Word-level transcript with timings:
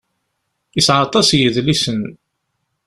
Yesεa 0.75 0.97
aṭas 1.05 1.27
n 1.31 1.37
yedlisen. 1.39 2.01